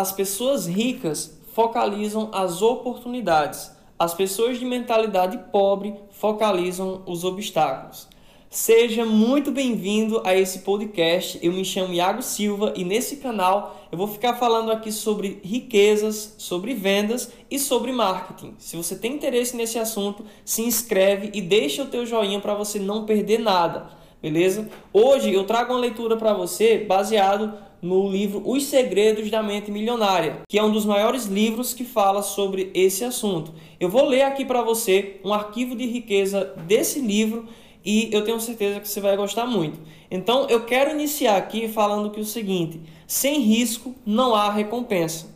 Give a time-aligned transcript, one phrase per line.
[0.00, 3.70] as pessoas ricas focalizam as oportunidades.
[3.98, 8.08] As pessoas de mentalidade pobre focalizam os obstáculos.
[8.48, 11.38] Seja muito bem-vindo a esse podcast.
[11.42, 16.34] Eu me chamo Iago Silva e nesse canal eu vou ficar falando aqui sobre riquezas,
[16.38, 18.54] sobre vendas e sobre marketing.
[18.58, 22.78] Se você tem interesse nesse assunto, se inscreve e deixa o teu joinha para você
[22.78, 23.90] não perder nada,
[24.22, 24.66] beleza?
[24.94, 30.42] Hoje eu trago uma leitura para você baseado no livro Os Segredos da Mente Milionária,
[30.48, 33.54] que é um dos maiores livros que fala sobre esse assunto.
[33.78, 37.46] Eu vou ler aqui para você um arquivo de riqueza desse livro
[37.84, 39.80] e eu tenho certeza que você vai gostar muito.
[40.10, 45.34] Então eu quero iniciar aqui falando que o seguinte: sem risco não há recompensa.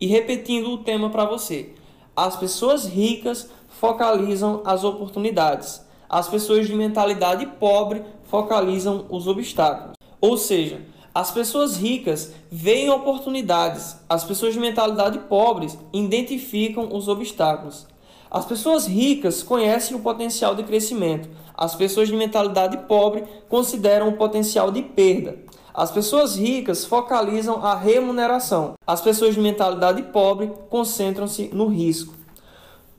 [0.00, 1.70] E repetindo o tema para você:
[2.16, 9.94] as pessoas ricas focalizam as oportunidades, as pessoas de mentalidade pobre focalizam os obstáculos.
[10.20, 10.80] Ou seja,
[11.14, 17.86] as pessoas ricas veem oportunidades, as pessoas de mentalidade pobres identificam os obstáculos.
[18.28, 21.28] As pessoas ricas conhecem o potencial de crescimento.
[21.56, 25.38] As pessoas de mentalidade pobre consideram o potencial de perda.
[25.72, 28.74] As pessoas ricas focalizam a remuneração.
[28.84, 32.12] As pessoas de mentalidade pobre concentram-se no risco.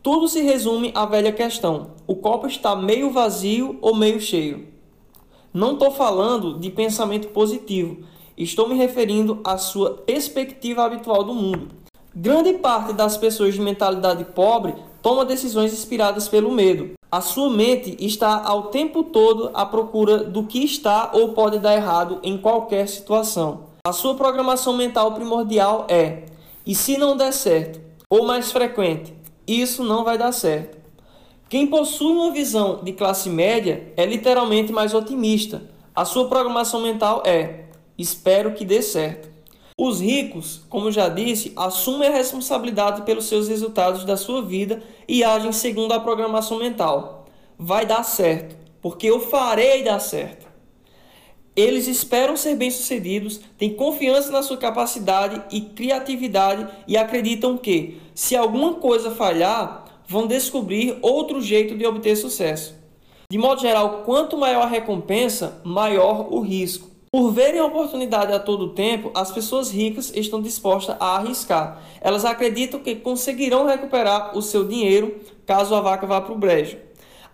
[0.01, 4.73] Tudo se resume à velha questão: o copo está meio vazio ou meio cheio?
[5.53, 8.03] Não estou falando de pensamento positivo,
[8.37, 11.69] estou me referindo à sua perspectiva habitual do mundo.
[12.13, 16.93] Grande parte das pessoas de mentalidade pobre toma decisões inspiradas pelo medo.
[17.11, 21.75] A sua mente está ao tempo todo à procura do que está ou pode dar
[21.75, 23.65] errado em qualquer situação.
[23.85, 26.23] A sua programação mental primordial é:
[26.65, 27.79] e se não der certo?
[28.09, 29.13] Ou mais frequente,
[29.47, 30.77] isso não vai dar certo.
[31.47, 35.61] Quem possui uma visão de classe média é literalmente mais otimista.
[35.95, 37.65] A sua programação mental é:
[37.97, 39.29] espero que dê certo.
[39.77, 45.23] Os ricos, como já disse, assumem a responsabilidade pelos seus resultados da sua vida e
[45.23, 47.25] agem segundo a programação mental.
[47.57, 50.45] Vai dar certo, porque eu farei dar certo.
[51.55, 58.35] Eles esperam ser bem-sucedidos, têm confiança na sua capacidade e criatividade e acreditam que, se
[58.35, 62.75] alguma coisa falhar, vão descobrir outro jeito de obter sucesso.
[63.29, 66.94] De modo geral, quanto maior a recompensa, maior o risco.
[67.15, 71.81] Por verem a oportunidade a todo tempo, as pessoas ricas estão dispostas a arriscar.
[72.01, 76.77] Elas acreditam que conseguirão recuperar o seu dinheiro caso a vaca vá para o brejo.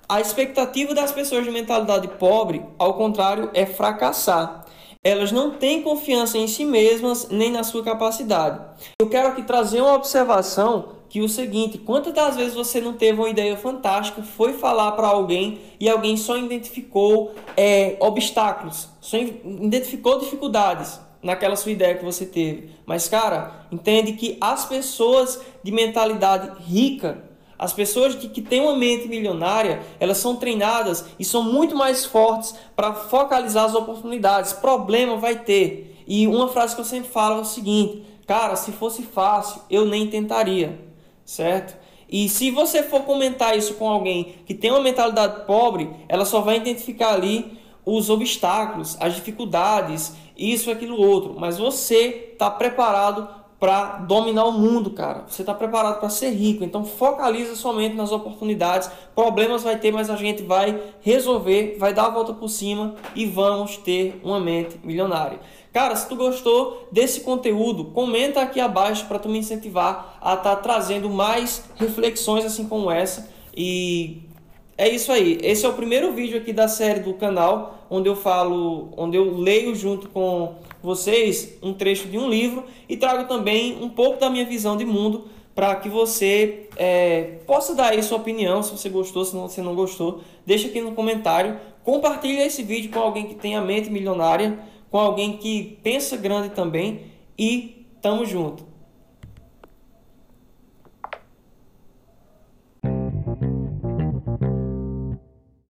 [0.07, 4.67] A expectativa das pessoas de mentalidade pobre, ao contrário, é fracassar.
[5.03, 8.63] Elas não têm confiança em si mesmas nem na sua capacidade.
[9.01, 13.19] Eu quero aqui trazer uma observação que o seguinte, quantas das vezes você não teve
[13.19, 20.19] uma ideia fantástica, foi falar para alguém e alguém só identificou é, obstáculos, só identificou
[20.19, 22.69] dificuldades naquela sua ideia que você teve.
[22.85, 27.21] Mas, cara, entende que as pessoas de mentalidade rica,
[27.59, 32.05] as pessoas que, que têm uma mente milionária, elas são treinadas e são muito mais
[32.05, 34.53] fortes para focalizar as oportunidades.
[34.53, 36.01] Problema vai ter.
[36.07, 39.85] E uma frase que eu sempre falo é o seguinte: cara, se fosse fácil, eu
[39.85, 40.89] nem tentaria
[41.31, 41.77] certo?
[42.09, 46.41] E se você for comentar isso com alguém que tem uma mentalidade pobre, ela só
[46.41, 51.35] vai identificar ali os obstáculos, as dificuldades, isso, aquilo, outro.
[51.39, 53.29] Mas você está preparado
[53.61, 55.23] para dominar o mundo, cara.
[55.27, 56.63] Você está preparado para ser rico.
[56.63, 58.89] Então focaliza somente nas oportunidades.
[59.13, 63.27] Problemas vai ter, mas a gente vai resolver, vai dar a volta por cima e
[63.27, 65.39] vamos ter uma mente milionária.
[65.71, 70.55] Cara, se tu gostou desse conteúdo, comenta aqui abaixo para tu me incentivar a estar
[70.55, 74.23] tá trazendo mais reflexões assim como essa e
[74.75, 75.37] é isso aí.
[75.43, 79.37] Esse é o primeiro vídeo aqui da série do canal, onde eu falo, onde eu
[79.37, 84.29] leio junto com vocês um trecho de um livro e trago também um pouco da
[84.29, 88.89] minha visão de mundo para que você é, possa dar aí sua opinião, se você
[88.89, 90.21] gostou, se não, não gostou.
[90.45, 91.59] Deixa aqui no comentário.
[91.83, 94.59] Compartilha esse vídeo com alguém que tem a mente milionária,
[94.89, 97.01] com alguém que pensa grande também
[97.37, 98.70] e tamo junto.